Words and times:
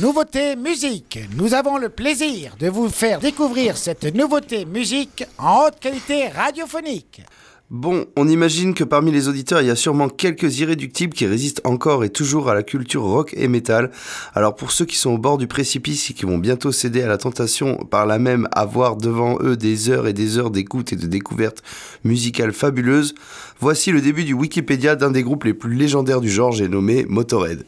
Nouveauté 0.00 0.56
musique. 0.56 1.18
Nous 1.36 1.52
avons 1.52 1.76
le 1.76 1.90
plaisir 1.90 2.56
de 2.58 2.68
vous 2.68 2.88
faire 2.88 3.20
découvrir 3.20 3.76
cette 3.76 4.04
nouveauté 4.14 4.64
musique 4.64 5.24
en 5.36 5.66
haute 5.66 5.78
qualité 5.78 6.28
radiophonique. 6.28 7.20
Bon, 7.68 8.06
on 8.16 8.26
imagine 8.26 8.72
que 8.72 8.82
parmi 8.82 9.12
les 9.12 9.28
auditeurs, 9.28 9.60
il 9.60 9.66
y 9.66 9.70
a 9.70 9.76
sûrement 9.76 10.08
quelques 10.08 10.60
irréductibles 10.60 11.12
qui 11.12 11.26
résistent 11.26 11.60
encore 11.64 12.02
et 12.02 12.08
toujours 12.08 12.48
à 12.48 12.54
la 12.54 12.62
culture 12.62 13.02
rock 13.02 13.34
et 13.36 13.46
metal. 13.46 13.90
Alors 14.34 14.56
pour 14.56 14.72
ceux 14.72 14.86
qui 14.86 14.96
sont 14.96 15.10
au 15.10 15.18
bord 15.18 15.36
du 15.36 15.46
précipice 15.46 16.08
et 16.08 16.14
qui 16.14 16.24
vont 16.24 16.38
bientôt 16.38 16.72
céder 16.72 17.02
à 17.02 17.08
la 17.08 17.18
tentation, 17.18 17.76
par 17.76 18.06
là 18.06 18.18
même 18.18 18.48
avoir 18.52 18.96
devant 18.96 19.36
eux 19.42 19.56
des 19.58 19.90
heures 19.90 20.06
et 20.06 20.14
des 20.14 20.38
heures 20.38 20.50
d'écoute 20.50 20.94
et 20.94 20.96
de 20.96 21.06
découverte 21.06 21.62
musicale 22.04 22.52
fabuleuses, 22.52 23.14
voici 23.60 23.92
le 23.92 24.00
début 24.00 24.24
du 24.24 24.32
Wikipédia 24.32 24.96
d'un 24.96 25.10
des 25.10 25.22
groupes 25.22 25.44
les 25.44 25.54
plus 25.54 25.74
légendaires 25.74 26.22
du 26.22 26.30
genre, 26.30 26.52
j'ai 26.52 26.68
nommé 26.68 27.04
Motorhead. 27.06 27.64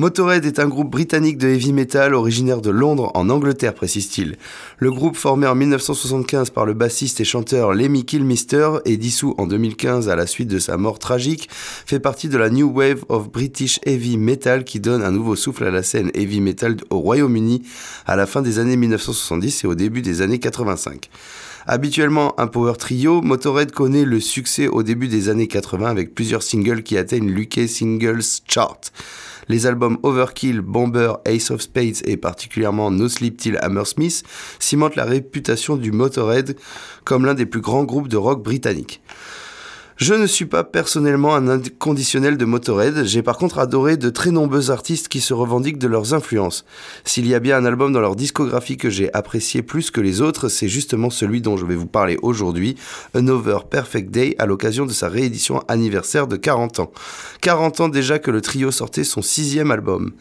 Motorhead 0.00 0.46
est 0.46 0.58
un 0.58 0.66
groupe 0.66 0.90
britannique 0.90 1.36
de 1.36 1.46
heavy 1.46 1.74
metal 1.74 2.14
originaire 2.14 2.62
de 2.62 2.70
Londres 2.70 3.10
en 3.12 3.28
Angleterre, 3.28 3.74
précise-t-il. 3.74 4.38
Le 4.78 4.90
groupe 4.90 5.14
formé 5.14 5.46
en 5.46 5.54
1975 5.54 6.48
par 6.48 6.64
le 6.64 6.72
bassiste 6.72 7.20
et 7.20 7.24
chanteur 7.26 7.74
Lemmy 7.74 8.06
Kilmister 8.06 8.78
et 8.86 8.96
dissous 8.96 9.34
en 9.36 9.46
2015 9.46 10.08
à 10.08 10.16
la 10.16 10.26
suite 10.26 10.48
de 10.48 10.58
sa 10.58 10.78
mort 10.78 10.98
tragique, 10.98 11.50
fait 11.52 12.00
partie 12.00 12.30
de 12.30 12.38
la 12.38 12.48
New 12.48 12.70
Wave 12.70 13.04
of 13.10 13.30
British 13.30 13.78
Heavy 13.84 14.16
Metal 14.16 14.64
qui 14.64 14.80
donne 14.80 15.02
un 15.02 15.10
nouveau 15.10 15.36
souffle 15.36 15.64
à 15.64 15.70
la 15.70 15.82
scène 15.82 16.10
heavy 16.14 16.40
metal 16.40 16.78
au 16.88 17.00
Royaume-Uni 17.00 17.62
à 18.06 18.16
la 18.16 18.24
fin 18.24 18.40
des 18.40 18.58
années 18.58 18.78
1970 18.78 19.64
et 19.64 19.66
au 19.66 19.74
début 19.74 20.00
des 20.00 20.22
années 20.22 20.38
85. 20.38 21.10
Habituellement 21.66 22.40
un 22.40 22.46
power 22.46 22.72
trio, 22.78 23.20
Motorhead 23.20 23.70
connaît 23.70 24.06
le 24.06 24.18
succès 24.18 24.66
au 24.66 24.82
début 24.82 25.08
des 25.08 25.28
années 25.28 25.46
80 25.46 25.90
avec 25.90 26.14
plusieurs 26.14 26.42
singles 26.42 26.82
qui 26.82 26.96
atteignent 26.96 27.28
l'UK 27.28 27.68
Singles 27.68 28.40
Chart. 28.48 28.80
Les 29.50 29.66
albums 29.66 29.98
Overkill, 30.04 30.60
Bomber, 30.60 31.14
Ace 31.24 31.50
of 31.50 31.60
Spades 31.60 32.02
et 32.04 32.16
particulièrement 32.16 32.92
No 32.92 33.08
Sleep 33.08 33.36
Till 33.36 33.58
Hammersmith 33.60 34.22
cimentent 34.60 34.94
la 34.94 35.04
réputation 35.04 35.76
du 35.76 35.90
Motorhead 35.90 36.56
comme 37.04 37.26
l'un 37.26 37.34
des 37.34 37.46
plus 37.46 37.60
grands 37.60 37.82
groupes 37.82 38.06
de 38.06 38.16
rock 38.16 38.44
britanniques. 38.44 39.02
Je 40.00 40.14
ne 40.14 40.26
suis 40.26 40.46
pas 40.46 40.64
personnellement 40.64 41.34
un 41.34 41.46
inconditionnel 41.46 42.38
de 42.38 42.46
Motorhead, 42.46 43.04
j'ai 43.04 43.22
par 43.22 43.36
contre 43.36 43.58
adoré 43.58 43.98
de 43.98 44.08
très 44.08 44.30
nombreux 44.30 44.70
artistes 44.70 45.08
qui 45.08 45.20
se 45.20 45.34
revendiquent 45.34 45.76
de 45.76 45.88
leurs 45.88 46.14
influences. 46.14 46.64
S'il 47.04 47.26
y 47.26 47.34
a 47.34 47.38
bien 47.38 47.58
un 47.58 47.66
album 47.66 47.92
dans 47.92 48.00
leur 48.00 48.16
discographie 48.16 48.78
que 48.78 48.88
j'ai 48.88 49.12
apprécié 49.12 49.60
plus 49.60 49.90
que 49.90 50.00
les 50.00 50.22
autres, 50.22 50.48
c'est 50.48 50.68
justement 50.68 51.10
celui 51.10 51.42
dont 51.42 51.58
je 51.58 51.66
vais 51.66 51.74
vous 51.74 51.84
parler 51.84 52.16
aujourd'hui, 52.22 52.76
Another 53.12 53.64
Perfect 53.64 54.10
Day, 54.10 54.36
à 54.38 54.46
l'occasion 54.46 54.86
de 54.86 54.92
sa 54.92 55.10
réédition 55.10 55.62
anniversaire 55.68 56.26
de 56.26 56.36
40 56.36 56.80
ans. 56.80 56.92
40 57.42 57.80
ans 57.80 57.88
déjà 57.90 58.18
que 58.18 58.30
le 58.30 58.40
trio 58.40 58.70
sortait 58.70 59.04
son 59.04 59.20
sixième 59.20 59.70
album. 59.70 60.12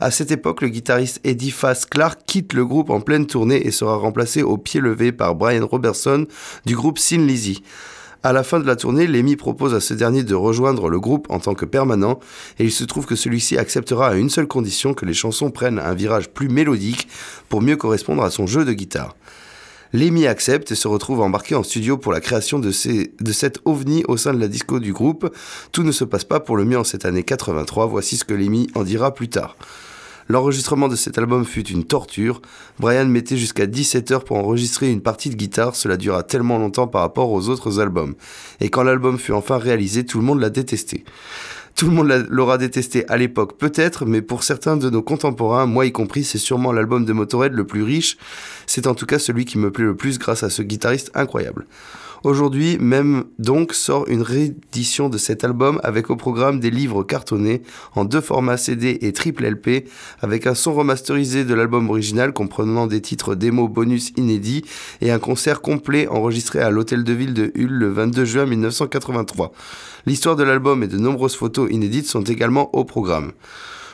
À 0.00 0.10
cette 0.10 0.30
époque, 0.30 0.62
le 0.62 0.68
guitariste 0.68 1.20
Eddie 1.24 1.50
Fass 1.50 1.84
Clark 1.84 2.20
quitte 2.24 2.54
le 2.54 2.64
groupe 2.64 2.88
en 2.88 3.02
pleine 3.02 3.26
tournée 3.26 3.66
et 3.66 3.70
sera 3.70 3.96
remplacé 3.96 4.42
au 4.42 4.56
pied 4.56 4.80
levé 4.80 5.12
par 5.12 5.34
Brian 5.34 5.66
Robertson 5.66 6.24
du 6.64 6.74
groupe 6.74 6.98
Sin 6.98 7.26
Lizzy. 7.26 7.62
À 8.22 8.34
la 8.34 8.42
fin 8.42 8.60
de 8.60 8.66
la 8.66 8.76
tournée, 8.76 9.06
Lemmy 9.06 9.34
propose 9.36 9.72
à 9.72 9.80
ce 9.80 9.94
dernier 9.94 10.22
de 10.22 10.34
rejoindre 10.34 10.90
le 10.90 11.00
groupe 11.00 11.26
en 11.30 11.40
tant 11.40 11.54
que 11.54 11.64
permanent, 11.64 12.20
et 12.58 12.64
il 12.64 12.70
se 12.70 12.84
trouve 12.84 13.06
que 13.06 13.16
celui-ci 13.16 13.56
acceptera 13.56 14.08
à 14.08 14.14
une 14.14 14.28
seule 14.28 14.46
condition 14.46 14.92
que 14.92 15.06
les 15.06 15.14
chansons 15.14 15.50
prennent 15.50 15.78
un 15.78 15.94
virage 15.94 16.28
plus 16.28 16.50
mélodique 16.50 17.08
pour 17.48 17.62
mieux 17.62 17.76
correspondre 17.76 18.22
à 18.22 18.30
son 18.30 18.46
jeu 18.46 18.66
de 18.66 18.74
guitare. 18.74 19.16
Lemmy 19.94 20.26
accepte 20.26 20.70
et 20.70 20.74
se 20.74 20.86
retrouve 20.86 21.22
embarqué 21.22 21.54
en 21.54 21.62
studio 21.62 21.96
pour 21.96 22.12
la 22.12 22.20
création 22.20 22.58
de, 22.58 22.70
ces, 22.70 23.14
de 23.20 23.32
cet 23.32 23.58
ovni 23.64 24.04
au 24.06 24.18
sein 24.18 24.34
de 24.34 24.38
la 24.38 24.48
disco 24.48 24.80
du 24.80 24.92
groupe. 24.92 25.34
Tout 25.72 25.82
ne 25.82 25.90
se 25.90 26.04
passe 26.04 26.24
pas 26.24 26.40
pour 26.40 26.58
le 26.58 26.66
mieux 26.66 26.78
en 26.78 26.84
cette 26.84 27.06
année 27.06 27.22
83, 27.22 27.86
voici 27.86 28.18
ce 28.18 28.26
que 28.26 28.34
Lemmy 28.34 28.68
en 28.74 28.82
dira 28.82 29.14
plus 29.14 29.30
tard. 29.30 29.56
L'enregistrement 30.30 30.86
de 30.86 30.94
cet 30.94 31.18
album 31.18 31.44
fut 31.44 31.66
une 31.70 31.82
torture. 31.82 32.40
Brian 32.78 33.06
mettait 33.06 33.36
jusqu'à 33.36 33.66
17 33.66 34.12
heures 34.12 34.22
pour 34.22 34.36
enregistrer 34.36 34.88
une 34.88 35.00
partie 35.00 35.28
de 35.28 35.34
guitare, 35.34 35.74
cela 35.74 35.96
dura 35.96 36.22
tellement 36.22 36.56
longtemps 36.56 36.86
par 36.86 37.00
rapport 37.00 37.32
aux 37.32 37.48
autres 37.48 37.80
albums. 37.80 38.14
Et 38.60 38.70
quand 38.70 38.84
l'album 38.84 39.18
fut 39.18 39.32
enfin 39.32 39.58
réalisé, 39.58 40.06
tout 40.06 40.18
le 40.18 40.24
monde 40.24 40.38
l'a 40.38 40.48
détesté. 40.48 41.02
Tout 41.74 41.86
le 41.86 41.92
monde 41.92 42.26
l'aura 42.28 42.58
détesté 42.58 43.08
à 43.08 43.16
l'époque 43.16 43.58
peut-être, 43.58 44.06
mais 44.06 44.22
pour 44.22 44.44
certains 44.44 44.76
de 44.76 44.88
nos 44.88 45.02
contemporains, 45.02 45.66
moi 45.66 45.84
y 45.84 45.90
compris, 45.90 46.22
c'est 46.22 46.38
sûrement 46.38 46.70
l'album 46.70 47.04
de 47.04 47.12
Motorhead 47.12 47.52
le 47.52 47.66
plus 47.66 47.82
riche. 47.82 48.16
C'est 48.66 48.86
en 48.86 48.94
tout 48.94 49.06
cas 49.06 49.18
celui 49.18 49.44
qui 49.44 49.58
me 49.58 49.72
plaît 49.72 49.84
le 49.84 49.96
plus 49.96 50.20
grâce 50.20 50.44
à 50.44 50.50
ce 50.50 50.62
guitariste 50.62 51.10
incroyable. 51.14 51.66
Aujourd'hui, 52.22 52.76
même 52.78 53.24
donc, 53.38 53.72
sort 53.72 54.06
une 54.08 54.20
réédition 54.20 55.08
de 55.08 55.16
cet 55.16 55.42
album 55.42 55.80
avec 55.82 56.10
au 56.10 56.16
programme 56.16 56.60
des 56.60 56.70
livres 56.70 57.02
cartonnés 57.02 57.62
en 57.94 58.04
deux 58.04 58.20
formats 58.20 58.58
CD 58.58 58.98
et 59.00 59.12
triple 59.12 59.46
LP, 59.46 59.88
avec 60.20 60.46
un 60.46 60.54
son 60.54 60.74
remasterisé 60.74 61.44
de 61.44 61.54
l'album 61.54 61.88
original 61.88 62.34
comprenant 62.34 62.86
des 62.86 63.00
titres 63.00 63.34
démo 63.34 63.68
bonus 63.68 64.12
inédits 64.16 64.64
et 65.00 65.10
un 65.10 65.18
concert 65.18 65.62
complet 65.62 66.08
enregistré 66.08 66.60
à 66.60 66.68
l'hôtel 66.68 67.04
de 67.04 67.12
ville 67.14 67.32
de 67.32 67.52
Hull 67.54 67.70
le 67.70 67.90
22 67.90 68.24
juin 68.26 68.44
1983. 68.44 69.52
L'histoire 70.04 70.36
de 70.36 70.42
l'album 70.42 70.82
et 70.82 70.88
de 70.88 70.98
nombreuses 70.98 71.36
photos 71.36 71.70
inédites 71.70 72.06
sont 72.06 72.22
également 72.22 72.74
au 72.74 72.84
programme. 72.84 73.32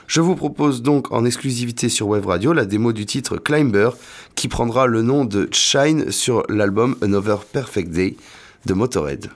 Je 0.06 0.20
vous 0.20 0.36
propose 0.36 0.82
donc 0.82 1.12
en 1.12 1.24
exclusivité 1.24 1.88
sur 1.88 2.06
Web 2.08 2.26
Radio 2.26 2.52
la 2.52 2.64
démo 2.64 2.92
du 2.92 3.06
titre 3.06 3.38
Climber 3.38 3.90
qui 4.34 4.48
prendra 4.48 4.86
le 4.86 5.02
nom 5.02 5.24
de 5.24 5.48
Shine 5.52 6.12
sur 6.12 6.44
l'album 6.48 6.96
Another 7.02 7.40
Perfect 7.44 7.90
Day 7.90 8.16
de 8.66 8.74
Motorhead. 8.74 9.30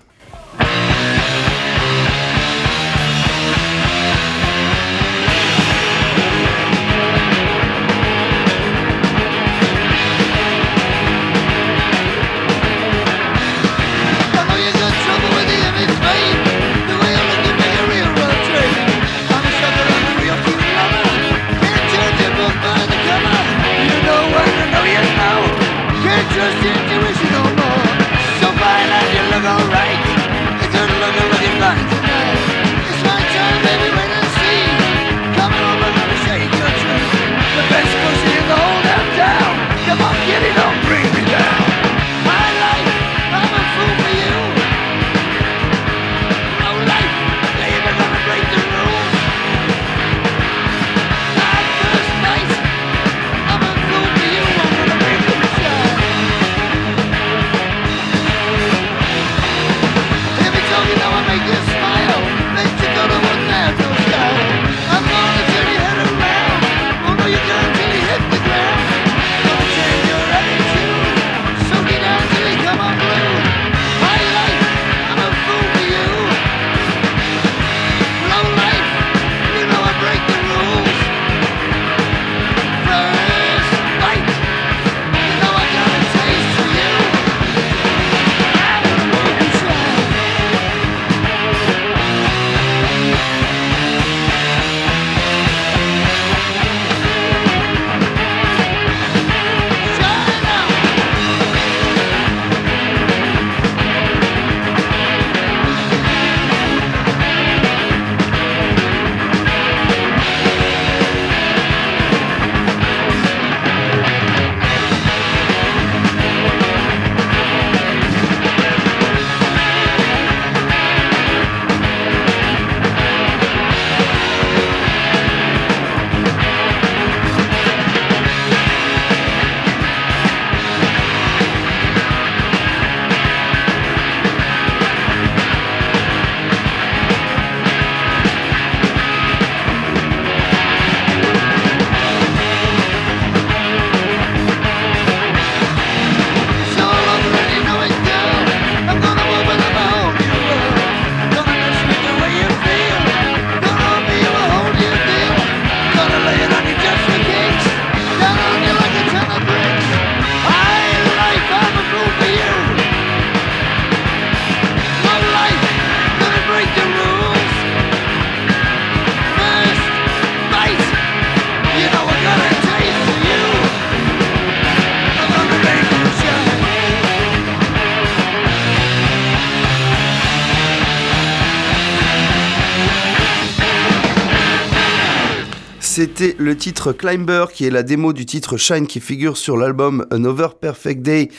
C'était 185.92 186.36
le 186.38 186.56
titre 186.56 186.92
Climber 186.92 187.46
qui 187.52 187.66
est 187.66 187.70
la 187.70 187.82
démo 187.82 188.12
du 188.12 188.24
titre 188.24 188.56
Shine 188.56 188.86
qui 188.86 189.00
figure 189.00 189.36
sur 189.36 189.56
l'album 189.56 190.06
Another 190.12 190.54
Perfect 190.54 191.02
Day 191.02 191.30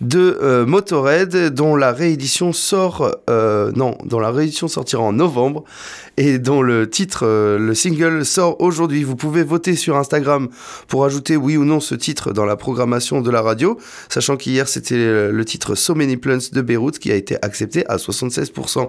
de 0.00 0.38
euh, 0.40 0.64
Motorhead 0.64 1.52
dont 1.52 1.76
la 1.76 1.92
réédition 1.92 2.54
sort 2.54 3.14
euh, 3.28 3.70
non, 3.76 3.98
dont 4.06 4.18
la 4.18 4.30
réédition 4.30 4.66
sortira 4.66 5.02
en 5.02 5.12
novembre 5.12 5.64
et 6.16 6.38
dont 6.38 6.62
le 6.62 6.88
titre 6.88 7.26
euh, 7.26 7.58
le 7.58 7.74
single 7.74 8.24
sort 8.24 8.58
aujourd'hui. 8.62 9.04
Vous 9.04 9.14
pouvez 9.14 9.42
voter 9.42 9.76
sur 9.76 9.98
Instagram 9.98 10.48
pour 10.86 11.04
ajouter 11.04 11.36
oui 11.36 11.58
ou 11.58 11.66
non 11.66 11.78
ce 11.78 11.94
titre 11.94 12.32
dans 12.32 12.46
la 12.46 12.56
programmation 12.56 13.20
de 13.20 13.30
la 13.30 13.42
radio, 13.42 13.76
sachant 14.08 14.38
qu'hier 14.38 14.68
c'était 14.68 15.30
le 15.30 15.44
titre 15.44 15.74
So 15.74 15.94
Many 15.94 16.16
Plants 16.16 16.48
de 16.50 16.62
Beyrouth 16.62 16.98
qui 16.98 17.12
a 17.12 17.14
été 17.14 17.36
accepté 17.42 17.86
à 17.88 17.96
76%. 17.96 18.88